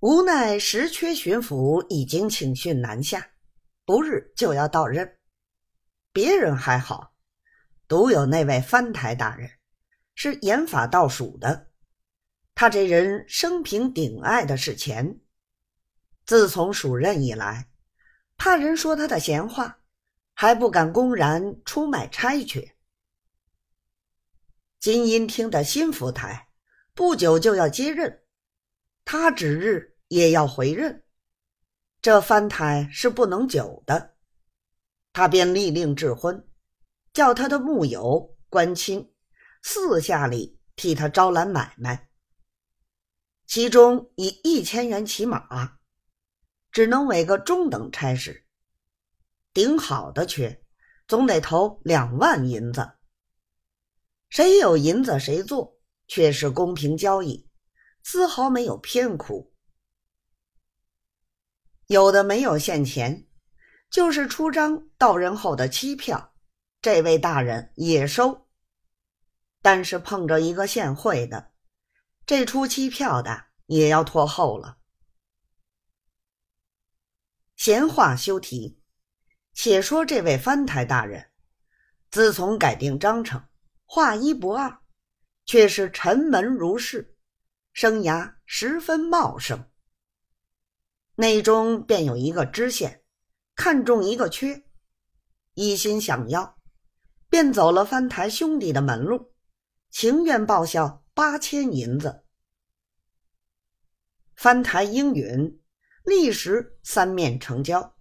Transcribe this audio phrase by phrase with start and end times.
[0.00, 3.30] 无奈石缺巡抚已经请训南下，
[3.84, 5.18] 不日就要到任。
[6.12, 7.14] 别人还好，
[7.88, 9.50] 独有那位藩台大人
[10.14, 11.66] 是严法倒数的。
[12.54, 15.18] 他这人生平顶爱的是钱，
[16.24, 17.68] 自从署任以来，
[18.36, 19.80] 怕人说他的闲话，
[20.32, 22.76] 还不敢公然出卖差缺。
[24.78, 26.50] 金阴厅的新福台
[26.94, 28.22] 不久就要接任，
[29.10, 31.02] 他指日也要回任，
[32.02, 34.14] 这翻台是不能久的。
[35.14, 36.46] 他便立令智婚，
[37.14, 39.10] 叫他的幕友官亲
[39.62, 42.10] 四下里替他招揽买卖。
[43.46, 45.78] 其中以一千元起码，
[46.70, 48.44] 只能委个中等差事。
[49.54, 50.62] 顶好的缺，
[51.06, 52.86] 总得投两万银子。
[54.28, 57.47] 谁有银子谁做，却是公平交易，
[58.10, 59.52] 丝毫没有偏苦。
[61.88, 63.28] 有的没有现钱，
[63.90, 66.32] 就是出张到人后的期票，
[66.80, 68.48] 这位大人也收。
[69.60, 71.52] 但是碰着一个现汇的。
[72.24, 74.78] 这出期票的也要拖后了。
[77.56, 78.80] 闲话休提，
[79.52, 81.30] 且说这位藩台大人，
[82.10, 83.46] 自从改定章程，
[83.84, 84.80] 画一不二，
[85.44, 87.17] 却是沉门如市，
[87.80, 89.70] 生涯十分茂盛。
[91.14, 93.04] 内中便有一个知县，
[93.54, 94.64] 看中一个缺，
[95.54, 96.58] 一心想要，
[97.28, 99.32] 便走了翻台兄弟的门路，
[99.90, 101.04] 情愿报销。
[101.14, 102.24] 八千银子，
[104.34, 105.62] 翻台应允，
[106.02, 107.96] 立时三面成交。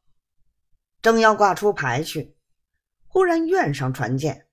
[1.04, 2.36] 正要挂出牌去，
[3.06, 4.48] 忽然院上传见，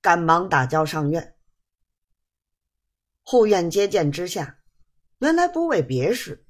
[0.00, 1.36] 赶忙打交上院。
[3.22, 4.61] 护院接见之下，
[5.22, 6.44] 原来不为别事，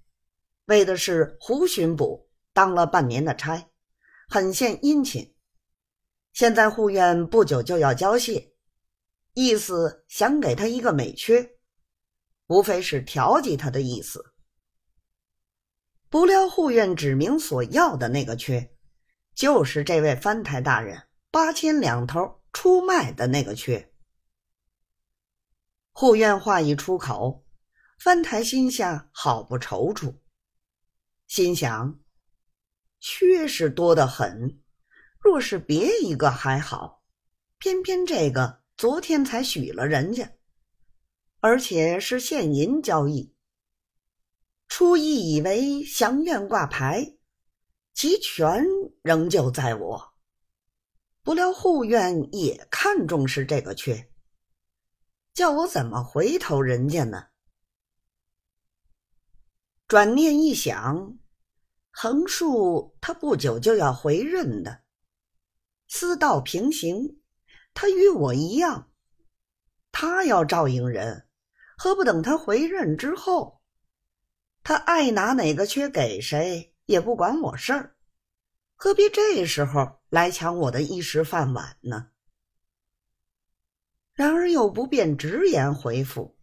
[0.65, 3.69] 为的是胡巡捕当了半年的差，
[4.31, 5.37] 很献殷勤。
[6.33, 8.55] 现在护院不久就要交卸。
[9.34, 11.59] 意思想给他一个美缺，
[12.47, 14.33] 无非是调剂他的意思。
[16.09, 18.75] 不料护院指明所要的那个缺，
[19.34, 23.93] 就是这位藩台大人八千两头出卖的那个缺。
[25.91, 27.44] 护院话一出口，
[28.03, 30.13] 翻台心下好不踌躇，
[31.29, 32.01] 心想：
[32.99, 34.61] 缺是多得很，
[35.21, 37.05] 若是别一个还好，
[37.59, 38.61] 偏偏这个。
[38.77, 40.33] 昨天才许了人家，
[41.39, 43.37] 而且是现银交易。
[44.67, 47.19] 初一以为祥院挂牌，
[47.95, 48.65] 其权
[49.03, 50.15] 仍旧在我。
[51.23, 54.11] 不料护院也看重是这个缺，
[55.33, 57.29] 叫我怎么回头人家呢？
[59.92, 61.19] 转念一想，
[61.91, 64.84] 横竖他不久就要回任的，
[65.86, 67.20] 私道平行。
[67.75, 68.91] 他与我一样，
[69.91, 71.28] 他要照应人，
[71.76, 73.60] 何不等他回任之后，
[74.62, 77.94] 他爱拿哪个缺给谁，也不管我事儿，
[78.74, 82.09] 何必这时候来抢我的一时饭碗呢？
[84.14, 86.38] 然而又不便直言回复，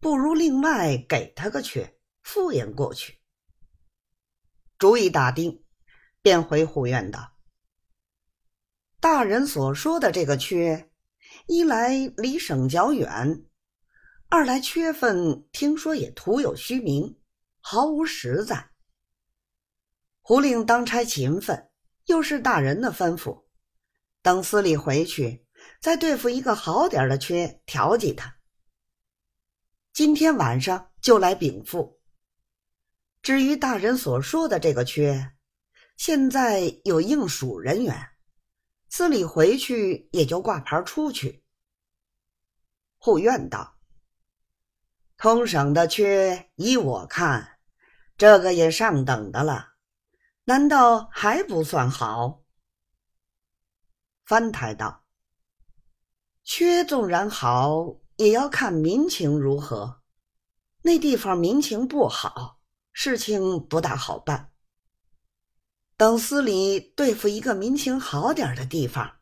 [0.00, 1.94] 不如另外给他个缺，
[2.34, 3.20] 敷衍过去。
[4.76, 5.62] 主意打定，
[6.20, 7.36] 便回护院道。
[8.98, 10.90] 大人所说的这个缺，
[11.46, 13.44] 一来离省较远，
[14.28, 17.20] 二来缺份听说也徒有虚名，
[17.60, 18.72] 毫无实在。
[20.20, 21.70] 胡令当差勤奋，
[22.06, 23.44] 又是大人的吩咐，
[24.22, 25.46] 等司礼回去，
[25.80, 28.34] 再对付一个好点的缺，调剂他。
[29.92, 32.00] 今天晚上就来禀赋。
[33.24, 35.32] 至于大人所说的这个缺，
[35.96, 38.10] 现在有应属人员。
[38.90, 41.42] 司礼回去也就挂牌出去。
[42.98, 43.78] 护院道
[45.16, 47.58] ：“通省的缺，依我看，
[48.18, 49.68] 这个也上等的了，
[50.44, 52.42] 难道还不算好？”
[54.26, 55.06] 翻台道
[56.44, 60.02] ：“缺纵然好，也要看民情如何。
[60.82, 62.60] 那地方民情不好，
[62.94, 64.52] 事情不大好办。”
[65.98, 69.18] 等司礼对付一个民情好点的地方，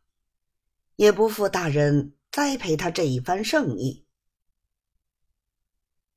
[0.94, 4.06] 也不负大人栽培他这一番盛意。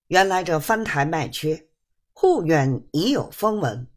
[0.07, 1.69] 原来这藩台卖缺，
[2.13, 3.92] 护院已有风闻，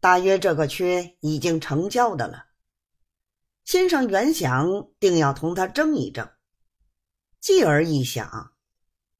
[0.00, 2.46] 大约这个缺已经成交的了。
[3.64, 6.28] 先生原想定要同他争一争，
[7.38, 8.54] 继而一想，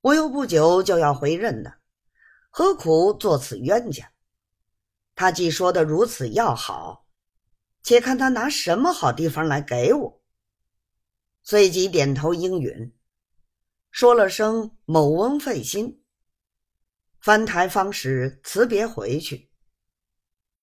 [0.00, 1.79] 我又不久就要回任的，
[2.50, 4.12] 何苦做此冤家？
[5.14, 7.06] 他既说的如此要好，
[7.82, 10.22] 且看他拿什么好地方来给我。
[11.42, 12.92] 随即点头应允，
[13.90, 16.02] 说了声“某翁费心”，
[17.20, 19.49] 翻台方时辞别回去。